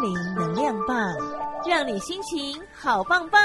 [0.00, 1.14] 灵能量棒，
[1.66, 3.40] 让你心情好棒棒。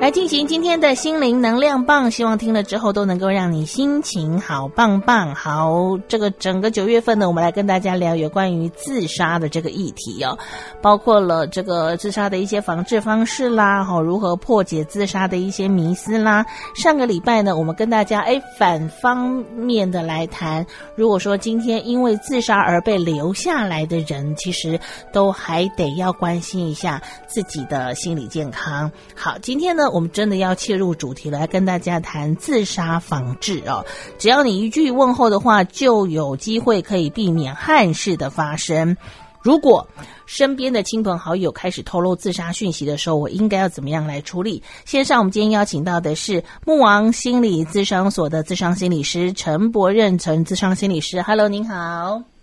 [0.00, 5.34] 来进行今天的心灵能量棒，希望听了之后都能够让你心情好棒棒。
[5.34, 10.38] 好，这个整个九月份呢，我们来跟大家聊有关于自杀的这个议题哦，
[10.80, 16.46] 包括了这个自杀的一些防治方式啦，好，如何破解自杀的一些迷思啦。
[16.76, 24.78] 上个礼拜呢，我们跟大家哎反方面的来谈，如果说今天因为自杀而被留下来的人，其实
[25.12, 28.88] 都还得要关心一下自己的心理健康。
[29.16, 29.87] 好，今天呢。
[29.90, 33.84] 我们真的要切入主题来跟大家谈自杀防治哦。
[34.18, 38.96] 只要你一句问候的话，就有机会可以避免憾事的发生。
[39.40, 39.86] 如果
[40.26, 44.62] 身边的亲朋好友开始透露自杀讯息的时候，我应该要怎么样来处理？
[44.84, 51.22] 线上我们今天邀请到的是慕王心理咨商所的咨商心理师陈博任，陈咨商心理师。
[51.22, 52.37] Hello，您好。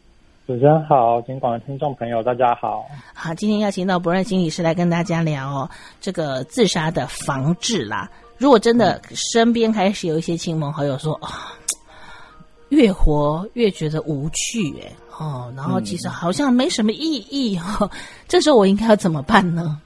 [0.46, 2.86] 主持人好，警广的听众朋友大家好。
[3.16, 5.68] 好，今天邀请到博瑞心理师来跟大家聊哦，
[6.00, 8.08] 这个自杀的防治啦。
[8.38, 11.34] 如果真的身边开始有一些亲朋好友说啊、哦，
[12.70, 17.90] 越活越觉得无趣，哎，哦，然后其实好像没什么意义哈、哦，
[18.28, 19.82] 这时候我应该要怎么办呢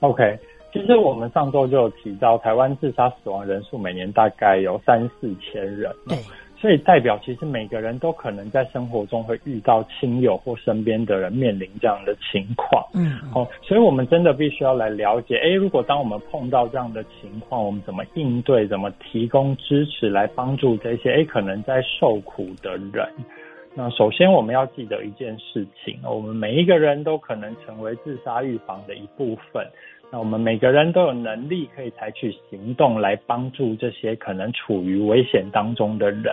[0.00, 0.36] ？OK，
[0.72, 5.94] 其实我们上周就有提到，台湾自杀死亡人数每年大概有三四千人。
[6.08, 6.18] 对。
[6.64, 12.82] 所以代表，其实每个人都可能在生活中会遇到亲友或身边的人面临这样的情况。
[12.94, 18.66] 嗯，哦，所以我们真的必须要来了解，哎，如果当我们碰到这样的情况，我们怎么应对？
[18.66, 23.06] 怎么提供支持来帮助这些哎可能在受苦的人？
[23.74, 29.66] 那首先我们要记得一件事情，我们每一个人都可能成为自杀预防的一部分。
[30.14, 36.32] 那我们每个人都有能力可以采取行动来帮助这些可能处于危险当中的人。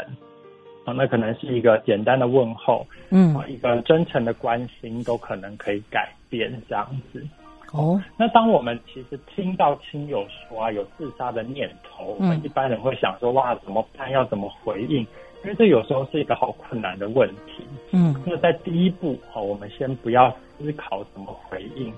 [0.85, 7.25] 啊，那可能是一个简单的问候，嗯，一个真诚的关心都可能可以改变这样子。
[7.71, 14.11] 哦，那当我们其实听到亲友说啊有自杀的念头，我们一般人会想说哇怎么办？
[14.11, 14.99] 要怎么回应？
[15.43, 17.65] 因为这有时候是一个好困难的问题。
[17.93, 21.91] 嗯，那在第一步，好，我们先不要思考怎么回应。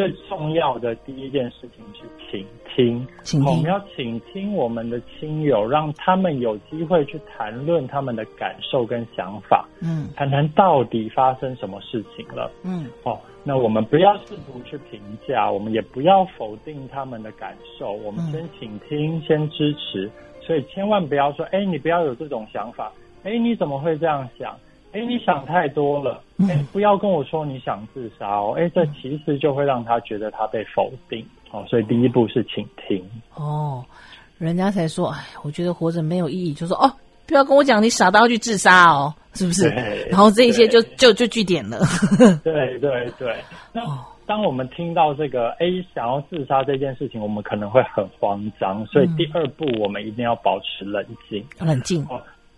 [0.00, 22.90] 最重要的第一件事情是倾听，倾听，我们要倾听我们的亲友，让他们有机会去谈论他们的感受跟想法，嗯，谈谈到底发生什么事情了，嗯，哦，那我们不要试图去评价，我们也不要否定他们的感受，我们先倾听，先支持，所以千万不要说，哎，你不要有这种想法，
[23.22, 24.56] 哎，你怎么会这样想？
[24.92, 26.20] 哎，你想太多了。
[26.48, 28.54] 哎，不要跟我说你想自杀哦。
[28.56, 31.64] 哎，这其实就会让他觉得他被否定哦。
[31.68, 33.02] 所以第一步是倾听
[33.34, 33.84] 哦。
[34.38, 36.90] 人家才说，哎，我觉得活着没有意义，就说哦，
[37.26, 39.68] 不要跟我讲你傻到要去自杀哦，是不是？
[40.10, 41.78] 然后这一些就就就据点了。
[42.42, 43.36] 对对对。
[43.72, 43.82] 那
[44.26, 48.84] 当我们听到这个哎想要自杀这件事情，我们可能会很慌张。
[48.86, 51.44] 所以第二步，我们一定要保持冷静。
[51.58, 52.04] 冷静。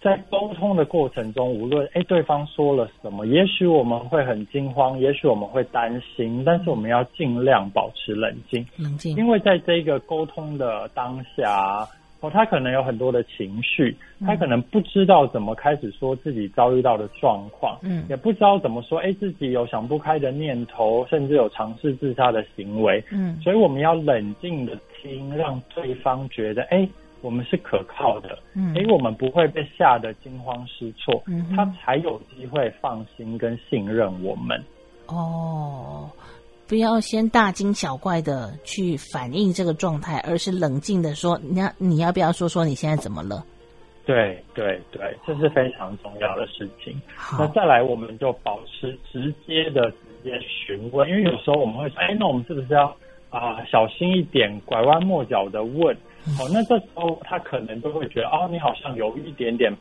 [0.03, 11.87] 在沟通的过程中，无论哎对方说了什么，也许我们会很惊慌，也许我们会担心，但是我们要尽量保持冷静，冷静，因为在这个沟通的当下，
[12.21, 13.97] 哦，他可能有很多的情绪，
[14.27, 26.89] 他可能不知道怎么开始说自己遭遇到的状况，嗯，也不知道怎么说，哎自己有想不开的念头，甚至有尝试自杀的行为，嗯，所以我们要冷静的听，让对方觉得，诶
[27.23, 34.63] 我们是可靠的，嗯，因为我们不会被吓得惊慌失措，嗯，他才有机会放心跟信任我们。
[35.07, 36.11] 哦，
[36.69, 43.45] 不要先大惊小怪的去反应这个状态，而是冷静的说，你要你要不要说说你现在怎么了？
[44.05, 47.01] 对对对，这是非常重要的事情。
[47.15, 52.87] 好，那再来，我们就保持直接的直接询问，因为有时候我们会说，哎，那我们是不是要
[53.31, 55.97] 啊、呃、小心一点，拐弯抹角的问？
[56.39, 59.75] 哦，那这时候他可能就会觉得，哦，你好像有一点点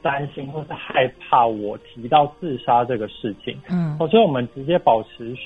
[0.00, 3.56] 担心或是害怕我提到自杀这个事情。
[3.70, 5.36] 嗯，哦，所以我们直接保持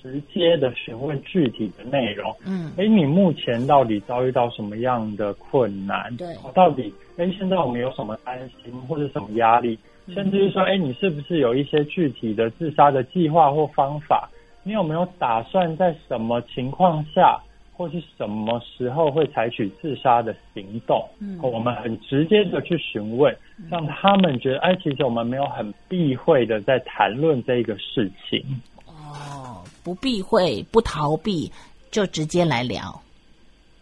[0.00, 2.34] 直接的询问具体的内容。
[2.46, 6.16] 嗯，哎，你目前到底遭遇到什么样的困难？
[6.16, 9.78] 对，到底哎，现在我们有什么担心或者什么压力？
[10.14, 14.30] 甚至是说，哎，你是不是有一些具体的自杀的计划或方法？
[14.62, 17.38] 你有没有打算在什么情况下？
[17.78, 21.08] 或是什么时候会采取自杀的行动？
[21.20, 23.34] 嗯，我们很直接的去询问，
[23.70, 28.44] 让他们觉得，哎，其实我们没有很避讳的在谈论这个事情。
[28.84, 31.50] 哦，不避讳，不逃避，
[31.92, 33.00] 就直接来聊。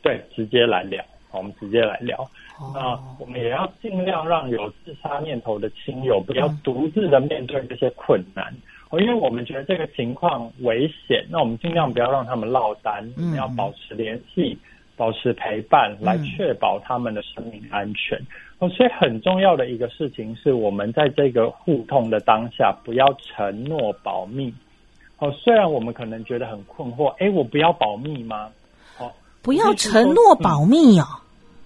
[0.03, 1.03] 对，直接来聊。
[1.33, 2.19] 我们直接来聊。
[2.59, 8.55] 哦，那我们也要尽量让有自杀念头的亲友不要独自的面对这些困难。
[8.91, 14.57] 哦，因为我们觉得这个情况危险，那我们尽量不要让他们落单，我们要保持联系，
[14.97, 18.17] 保持陪伴，来确保他们的生命安全。
[18.59, 24.55] 哦，所以很重要的一个事情是我们在这个互动的当下，不要承诺保密。
[25.19, 28.51] 哦，虽然我们可能觉得很困惑，哎，我不要保密吗？
[28.99, 29.11] 哦，
[29.43, 31.05] 不要承诺保密哦。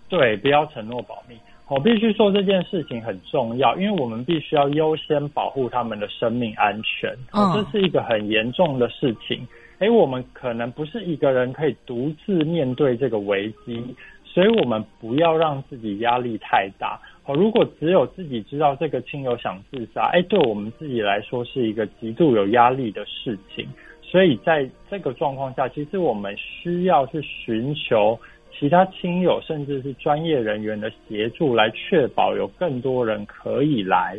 [0.08, 1.36] 对，不要承诺保密。
[1.70, 7.08] 我必须说这件事情很重要，因为我们必须要优先保护他们的生命安全。
[7.30, 9.46] 哦，这是一个很严重的事情。
[9.78, 13.82] 哎，我们可能不是一个人可以独自面对这个危机，
[14.24, 17.00] 所以我们不要让自己压力太大。
[17.22, 23.64] 好，如果只有自己知道这个亲友想自杀，哎，对我们自己来说是一个极度有压力的事情。
[24.02, 28.18] 所以在这个状况下，其实我们需要去寻求。
[28.58, 34.18] 其他亲友甚至是专业人员的协助，来确保有更多人可以来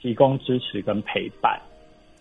[0.00, 1.60] 提供支持跟陪伴。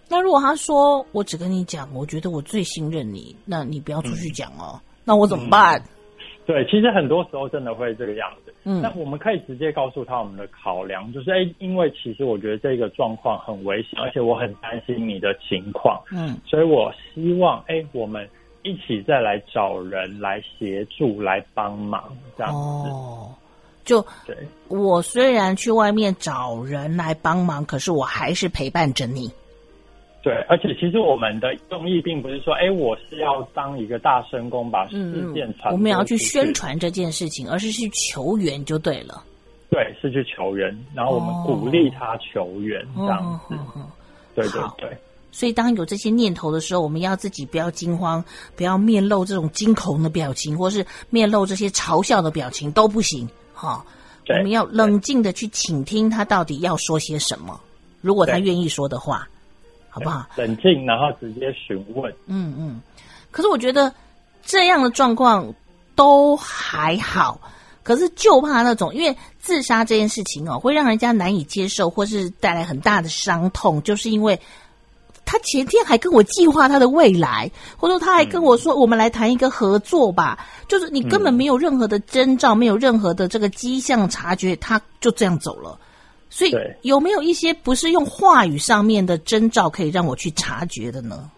[0.07, 4.75] 那如果他说我只跟你讲，我觉得我最信任你，那你不要出去讲哦。
[4.75, 5.79] 嗯、那我怎么办？
[5.79, 5.89] 嗯、
[6.45, 8.53] 对，其实很多时候真的会这个样子。
[8.63, 15.99] 嗯，那我们可以直接告诉他我们的考量，就是哎，因为其实我觉得这个状况很危险，而且我很担心你的情况。
[16.11, 18.29] 嗯，所以我希望哎，我们。
[18.65, 22.03] 一起再来找人来协助、来帮忙，
[22.35, 22.89] 这样子。
[22.89, 23.29] 哦，
[23.83, 24.35] 就对。
[24.67, 29.31] 我虽然去外面找人来帮忙，可是我还是陪伴着你。
[30.23, 35.73] 对，而且其实我们的用意并不是说，哎，我是要当一个大神公把事件传、嗯。
[35.73, 39.23] 我们要去宣传这件事情，而是去求援就对了。
[39.69, 43.53] 对，是去求援，然后我们鼓励他求援，哦、这样子。
[43.53, 43.87] 哦、
[44.33, 44.97] 对对对。
[45.37, 48.23] 所以，当有这些念头的时候，我们要自己不要惊慌，
[48.55, 53.27] 不要面露这种惊恐的表情，或是面露这些嘲笑的表情都不行。
[53.53, 53.85] 哈，
[54.29, 57.59] 我们要冷静的去倾听他到底要说些什么，
[57.99, 59.27] 如果他愿意说的话，
[59.89, 60.25] 好不好？
[60.37, 62.09] 冷静，然后直接询问。
[62.27, 62.81] 嗯嗯。
[63.29, 63.93] 可是我觉得
[64.41, 65.53] 这样的状况
[65.95, 67.41] 都还好，
[67.83, 74.39] 可是就怕那种，因为自杀这件事情哦，会让人家难以接受，或是带来很大的伤痛，就是因为。
[75.35, 80.37] 他前天还跟我计划他的未来，或者说他还跟我说：“我们来谈一个合作吧。
[80.39, 85.77] 嗯”就是你根本没有任何的征兆，嗯、没有任何的这个迹象察觉，他就这样走了。
[86.29, 91.29] 所以有没有一些不是用话语上面的征兆可以让我去察觉的呢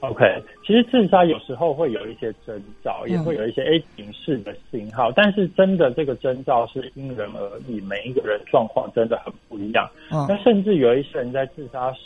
[0.00, 0.24] ？OK，
[0.66, 9.88] 其实自杀有时候会有一些征兆，也会有一些 A 警示的信号，嗯、但是真的这个征兆是因人而异，每一个人状况真的很不一样。
[10.10, 12.00] 嗯、那甚至有一些人在自杀时。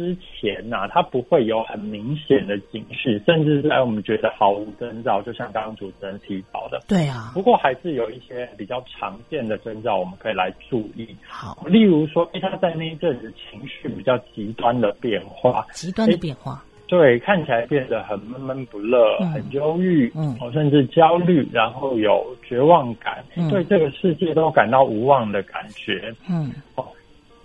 [0.00, 6.80] 之前呐、啊，他不会有很明显的警示，甚至是让我们觉得毫无征兆，就像刚刚主持人提到的。
[6.88, 11.06] 对啊，不过还是有一些比较常见的征兆，我们可以来注意。
[11.28, 26.86] 好，例如说，哎，他在那一阵子情绪比较极端的变化，极端的变化，对，看起来变得很闷闷不乐，嗯、很忧郁，嗯，甚至焦虑，然后有绝望感，嗯、对这个世界都感到无望的感觉，嗯，哦。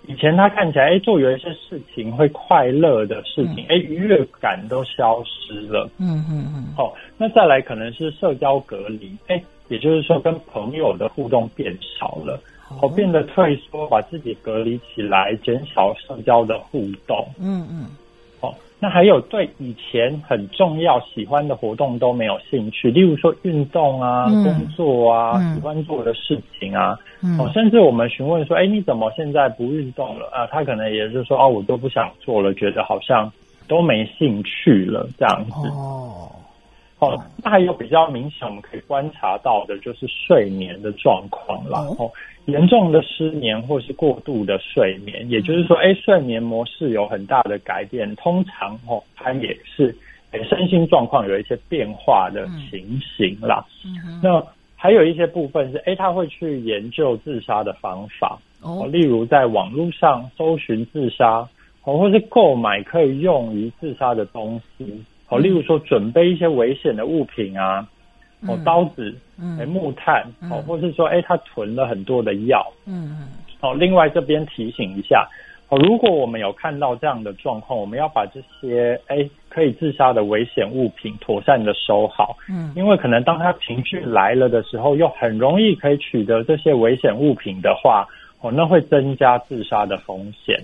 [0.08, 5.90] 以前他看起来，哎，做有一些事情会快乐的事情，哎、嗯，愉悦感都消失了。
[6.00, 12.40] 嗯嗯嗯哦，那再来可能是社交隔离，哎，也就是说跟朋友的互动变少了，
[12.82, 17.28] 哦，变得退缩，把自己隔离起来，减少社交的互动。
[17.40, 17.88] 嗯嗯。
[18.80, 33.32] 那还有对以前很重要、喜欢的活动都没有兴趣，例如说运动啊、嗯、工作啊、嗯、喜欢做的事情啊，嗯、哦，甚至我们询问说：“哎，你怎么现在不运动了？”啊，他可能也是说：“哦，我都不想做了，觉得好像
[33.68, 36.30] 都没兴趣了，这样子。”哦。
[37.14, 41.84] 哦，那还有比较明显，我们可以观察到的就是睡眠的状况了。
[41.84, 42.12] 然后
[42.46, 48.16] 严重的失眠或是过度的睡眠，也就是说，哎，睡眠模式有很大的改变。
[48.16, 49.96] 通常哦，它也是
[50.32, 53.66] 哎身心状况有一些变化的情形啦。
[53.86, 54.44] 嗯，那
[54.76, 58.38] 还有一些部分是，哎，他会去研究自杀的方法。
[58.62, 61.48] 哦，例如在网络上搜寻自杀，
[61.84, 65.04] 哦，或是购买可以用于自杀的东西。
[65.30, 67.88] 哦，例如说准备一些危险的物品啊，
[68.48, 73.28] 哦，刀子，嗯，木炭，哦，或是说，哎，他囤了很多的药，嗯嗯，
[73.62, 75.28] 哦，另外这边提醒一下，
[75.70, 88.08] 哦，如果我们有看到这样的状况，我们要把这些哎可以自杀的危险物品妥善的收好，嗯，因为可能当他情绪来了的时候，又很容易可以取得这些危险物品的话，
[88.42, 90.56] 哦，那会增加自杀的风险，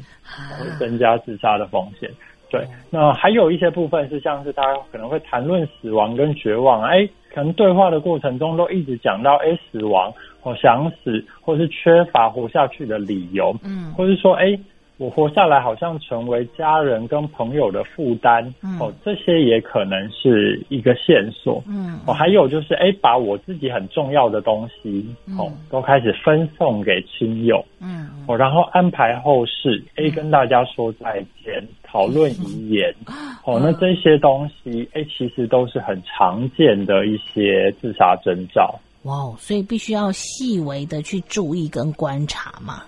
[0.60, 2.08] 会增加自杀的风险。
[2.52, 14.60] 对，那还有一些部分是像是他可能会谈论死亡跟绝望，哎，可能对话的过程中都一直讲到，哎，死亡，或想死，或是缺乏活下去的理由，嗯，或是说，哎，
[15.02, 21.60] 我活下来好像成为家人跟朋友的负担，嗯、哦，这些也可能是一个线索。
[21.68, 25.04] 嗯，哦，还有就是，哎，把我自己很重要的东西，
[25.40, 27.66] 哦，嗯、都开始分送给亲友。
[27.80, 32.94] 嗯，哦，然后安排后事，哎，跟大家说再见，讨论遗言。
[33.10, 38.80] 嗯、哦，那这些东西，哎，其实都是很常见的一些自杀征兆。
[39.06, 42.84] 哇，所以必须要细微的去注意跟观察嘛。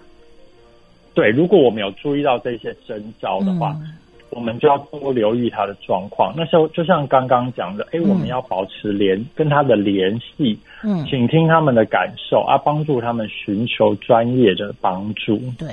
[1.13, 3.93] 对，如果我们有注意到这些征兆的话，嗯、
[4.31, 6.33] 我们就要多留意他的状况。
[6.35, 15.37] 那时候就像刚刚讲的，哎，我们要保持联跟他的联系，嗯，倾听他们的感受，啊，帮助他们寻求专业的帮助。
[15.59, 15.67] 对，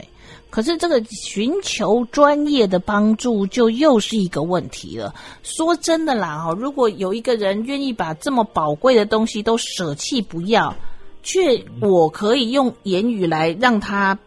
[0.50, 5.14] 可是这个寻求专业的帮助，就又是一个问题了。
[5.42, 10.75] 说真的啦，哈，如果有一个人愿意把这么宝贵的东西都舍弃不要，
[11.23, 14.18] 却我可以用言语来让他。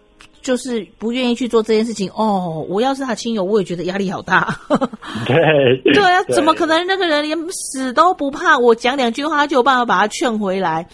[0.43, 2.63] 就是不愿意去做这件事情哦。
[2.69, 4.55] 我要是他亲友，我也觉得压力好大。
[5.25, 8.57] 对对啊，怎么可能那个人连死都不怕？
[8.57, 10.85] 我讲两句话就有办法把他劝回来。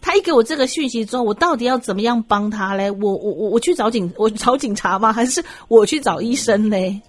[0.00, 2.90] 他一给我这个讯息之后，我到底要怎么样帮他嘞？
[2.90, 5.12] 我我我我去找警，我找警察吗？
[5.12, 7.00] 还是我去找医生嘞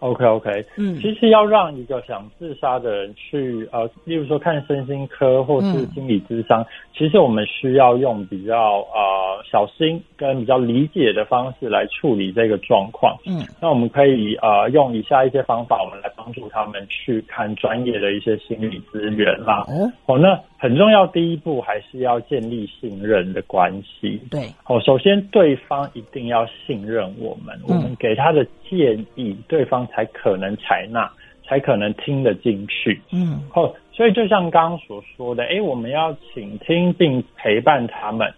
[0.00, 13.16] ？OK OK，嗯，其实要让一个想自杀的人去呃，例如说看身心科或是心理咨商，嗯、其实我们需要用比较呃小心跟比较理解的方式来处理这个状况。
[13.26, 19.64] 嗯，那我们可以呃用以下一些方法，我们来帮助他们去看专业的一些心理资源啦。
[19.66, 24.20] 哦，哦，那很重要，第一步还是要建立信任的关系。
[24.30, 29.80] 对，哦，首先对方一定要信任我们，嗯、我们给他的建议，对方。
[29.90, 31.10] 才可能采纳，
[31.42, 33.00] 才可能听得进去。
[33.12, 38.32] 嗯，哦，所以就像刚刚所说的，诶，我们要倾听并陪伴他们，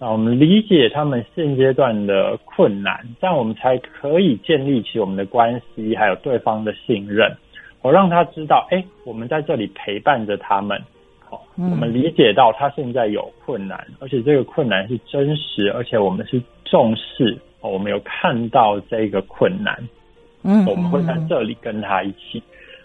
[0.00, 7.36] 那我们理解他们现阶段的困难，这样我们才可以建立起我们的关系，还有对方的信任。
[7.82, 10.80] 我让他知道，诶，我们在这里陪伴着他们。
[11.18, 17.36] 好，我们理解到他现在有困难，而且这个困难是真实，而且我们是重视。
[17.60, 19.76] 哦，我们有看到这个困难。
[20.44, 22.40] 嗯，我们会在这里跟他一起。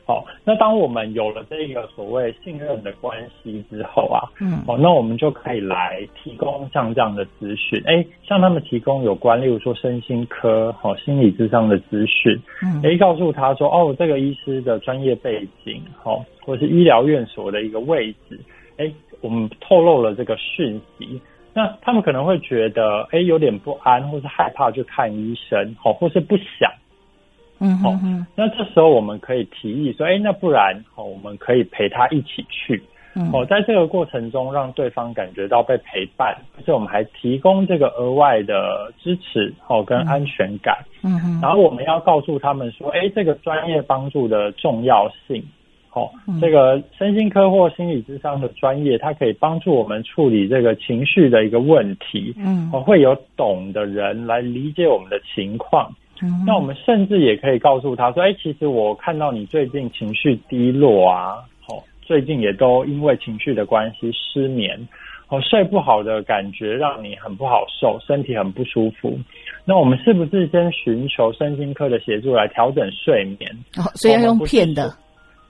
[0.06, 18.38] 好，那当我们有了这个所谓信任的关系之后啊，嗯，哦，那我们就可以来提供像这样的资讯，哎，向他们提供有关，例如说身心科、哦心理智商的资讯，嗯，哎，告诉他说，哦，这个医师的专业背景，哦，或是医疗院所的一个位置，
[18.76, 18.92] 哎，
[19.22, 21.22] 我们透露了这个讯息，
[21.54, 26.70] 那他们可能会觉得，哎，有点不安，或是害怕去看医生，哦，或是不想。
[27.60, 27.92] 嗯，好，
[28.36, 32.82] 那这时候我们可以提议说，哎，那不然，好，我们可以陪他一起去，
[33.32, 45.42] 哦，在这个过程中让对方感觉到被陪伴，而且我们还提供这个额外的支持，哦，跟安全感，嗯嗯，然后我们要告诉他们说，哎，这个专业帮助的重要性，
[45.94, 46.10] 哦，
[46.42, 55.90] 这个身心科或心理咨商的专业，它可以帮助我们处理这个情绪的一个问题，嗯，哦，会有懂的人来理解我们的情况。
[56.46, 61.36] 那我们甚至也可以告诉他说：“哎，其实我看到你最近情绪低落啊，
[61.68, 64.88] 哦，最近也都因为情绪的关系失眠，
[65.28, 69.18] 哦，睡不好的感觉让你很不好受，身体很不舒服。
[69.66, 73.52] 那我们是不是先寻求身心科的协助来调整睡眠？
[73.78, 74.92] 哦，所以要用骗的。”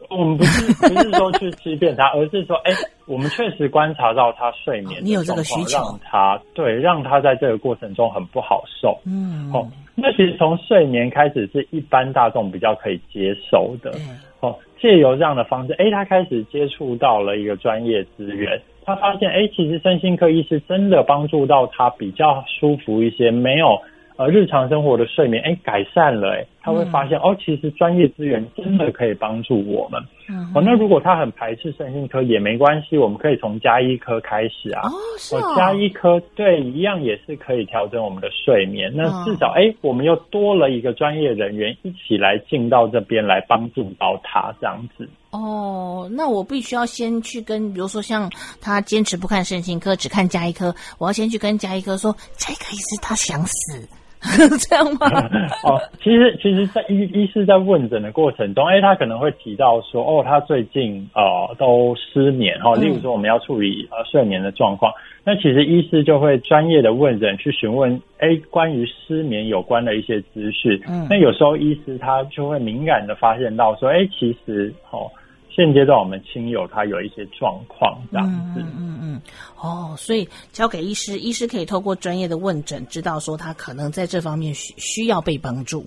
[0.10, 2.72] 我们不是 不是说去欺骗他，而是说，哎，
[3.05, 9.00] 我们确实观察到他睡眠，你有这个需求，让他对，让他在这个过程中很不好受。
[9.05, 13.91] 嗯，哦，那其实从睡眠开始是一般大众比较可以接受的。
[13.95, 23.79] 嗯，哦，借由这样的方式，哎，他开始接触到了一个专业资源，他发现，哎，其实身心科医师真的帮助到他比较舒服一些，没有。
[24.15, 30.01] 呃，日常生活的睡眠，哎，改善了，哎，他会发现，嗯、哦，其实专业资源真的可以帮助我们。
[30.29, 34.88] 嗯，哦，那如果他很排斥身心科也没关系，我们可以从加医科开始啊。
[34.88, 35.53] 哦，是哦。
[35.58, 38.89] 家医科对，一样也是可以调整我们的睡眠。
[38.96, 45.08] 那至少，哎、哦，我们又多了一个专业人员一起来进到这边来帮助到他这样子。
[45.32, 53.86] 哦，那我必须要先去跟，比如说像他坚持不看身心科，只看加医科，我要先去跟加医科说，这个医师他想死。
[54.58, 55.08] 这样吗？
[55.63, 64.92] 哦，其实其实，在医医师在问诊的过程中，哎，他可能会提到说，哦，他最近呃都失眠哈，例如说我们要处理呃睡眠的状况，
[65.25, 70.82] 那其实医师就会专业的问诊去询问，哎，关于失眠有关的一些资讯。
[70.88, 75.12] 嗯，那有时候医师他就会敏感的发现到说，哎，其实哦。
[75.55, 78.60] 现阶段我们亲友他有一些状况这样子。
[78.62, 79.22] 嗯嗯嗯。
[79.62, 85.86] 哦，所以交给医师，医师可以透过专业的问诊，知道说他可能在这方面需需要被帮助。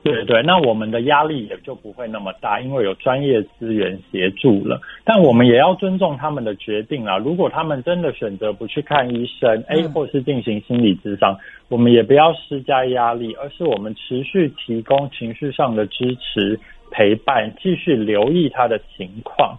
[0.00, 4.80] 对对，那我们的压力也就不会那么大，因为有专业资源协助了。
[5.04, 7.18] 但我们也要尊重他们的决定啦。
[7.18, 11.36] 如果他们真的选择不去看医生，哎、嗯，或是进行心理咨商，
[11.68, 16.58] 我们也不要施加压力，而是我们持续提供情绪上的支持、
[16.98, 19.56] 陪伴，继续留意他的情况。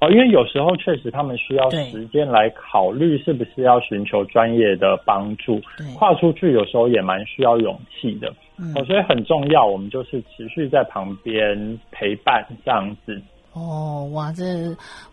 [0.00, 5.60] 哦，因为有时候确实他们需要时间来考虑是不是要寻求专业的帮助，
[5.96, 8.32] 跨出去有时候也蛮需要勇气的。
[8.58, 13.22] 嗯，哦，所以很重要，我们就是持续在旁边陪伴这样子。
[13.52, 14.44] 哦，哇，这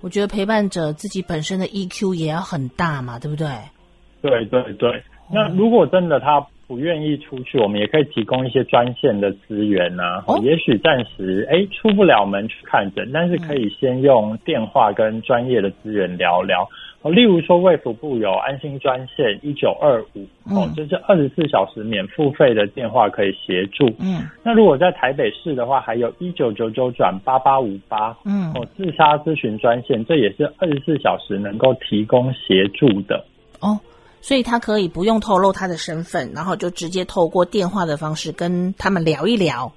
[0.01, 3.47] 我觉得陪伴者自己本身的 EQ 也要很大嘛，对不对？
[4.21, 5.03] 对对对。
[5.29, 10.23] 那如果真的他不愿意出去，我们也可以提供一些专线的资源呐、啊。
[10.27, 16.67] 哦，也许暂时哎出不了门去看诊，但是可以先用电话跟专业的资源聊聊。
[17.03, 23.85] 哦，例如说卫福部有安心专线一九二五，哦，这是二十四小时免付费的电话可以协助。
[23.99, 33.23] 嗯，那如果在台北市的话，还有一九九九转八八五八，嗯，哦，自杀咨询专线，这也是二十四小时能够提供协助的。
[33.61, 33.79] 哦。
[34.21, 39.71] 所以他可以不用透露他的身份，然后就直接透过电话的方式跟他们聊一聊，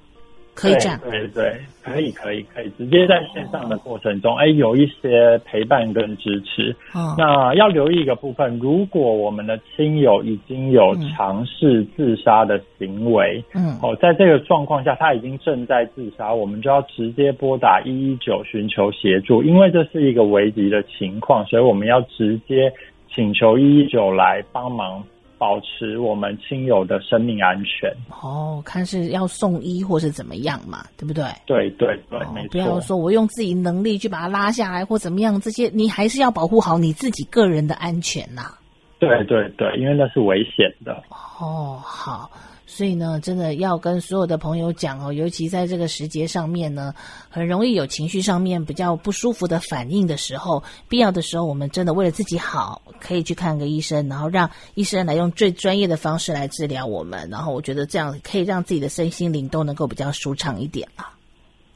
[0.55, 0.99] 可以这样？
[1.03, 6.75] 对对对，可以可以可以，直接在线上的过程中，哎，有一些陪伴跟支持。
[6.93, 7.15] 哦。
[7.17, 22.73] 那要留意一个部分，如果我们的亲友已经有尝试自杀的行为，嗯，哦，在这个状况下他已经正在自杀，我们就要直接拨打一一九寻求协助，因为这是一个危急的情况，所以我们要直接。
[23.15, 25.03] 请求一一九来帮忙，
[25.37, 27.91] 保持我们亲友的生命安全。
[28.23, 31.25] 哦，看是要送医或是怎么样嘛，对不对？
[31.47, 32.49] 对对对，没错。
[32.51, 38.53] 不要说我用自己能力去把他拉下来或怎么样，这些你还是要保护好你自己个人的安全呐。
[38.99, 41.03] 对对对，因为那是危险的。
[41.41, 42.31] 哦，好。
[42.73, 46.95] 所以呢，真的要跟所有的朋友讲哦，尤其在这个时节上面呢，
[47.29, 57.29] 很容易有情绪上面比较不舒服的反应的时候，必要的时候，我们真的为了自己好，可以去看个医生，然后让医生来用最专业的方式来治疗我们。
[57.29, 61.13] 然后我觉得这样可以让自己的身心灵都能够比较舒畅一点啊。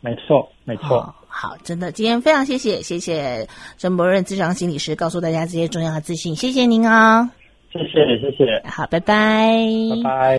[0.00, 0.98] 没错，没错。
[0.98, 7.30] 哦，好，真的，今天非常谢谢，谢谢陈博润智商心理师告诉大家这些重要的资讯，谢谢您啊，
[7.72, 9.56] 谢谢，谢谢，好，拜拜，
[9.90, 10.32] 拜拜。